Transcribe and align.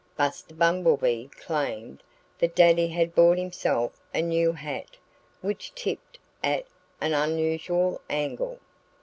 Buster 0.17 0.55
Bumblebee 0.55 1.27
claimed 1.27 2.01
that 2.39 2.55
Daddy 2.55 2.87
had 2.87 3.13
bought 3.13 3.37
himself 3.37 4.01
a 4.15 4.23
new 4.23 4.51
hat 4.51 4.97
which 5.41 5.75
tipped 5.75 6.17
at 6.43 6.65
an 6.99 7.13
unusual 7.13 8.01
angle. 8.09 8.57